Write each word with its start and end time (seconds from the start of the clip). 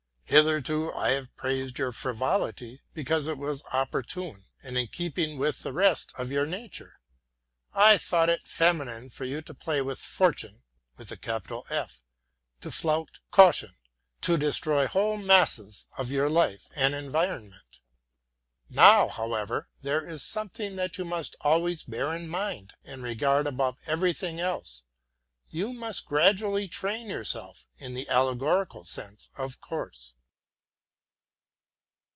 Hitherto 0.31 0.93
I 0.93 1.09
have 1.09 1.35
praised 1.35 1.77
your 1.77 1.91
frivolity, 1.91 2.79
because 2.93 3.27
it 3.27 3.37
was 3.37 3.63
opportune 3.73 4.45
and 4.63 4.77
in 4.77 4.87
keeping 4.87 5.37
with 5.37 5.61
the 5.61 5.73
rest 5.73 6.13
of 6.17 6.31
your 6.31 6.45
nature. 6.45 7.01
I 7.73 7.97
thought 7.97 8.29
it 8.29 8.47
feminine 8.47 9.09
for 9.09 9.25
you 9.25 9.41
to 9.41 9.53
play 9.53 9.81
with 9.81 9.99
Fortune, 9.99 10.63
to 10.97 12.71
flout 12.71 13.09
caution, 13.29 13.71
to 14.21 14.37
destroy 14.37 14.87
whole 14.87 15.17
masses 15.17 15.85
of 15.97 16.09
your 16.09 16.29
life 16.29 16.69
and 16.77 16.93
environment. 16.95 17.79
Now, 18.69 19.09
however, 19.09 19.67
there 19.81 20.07
is 20.07 20.23
something 20.23 20.77
that 20.77 20.97
you 20.97 21.03
must 21.03 21.35
always 21.41 21.83
bear 21.83 22.13
in 22.15 22.29
mind, 22.29 22.71
and 22.85 23.03
regard 23.03 23.47
above 23.47 23.79
everything 23.85 24.39
else. 24.39 24.83
You 25.49 25.73
must 25.73 26.05
gradually 26.05 26.69
train 26.69 27.09
yourself 27.09 27.67
in 27.79 27.95
the 27.95 28.07
allegorical 28.07 28.85
sense, 28.85 29.29
of 29.35 29.59
course. 29.59 30.13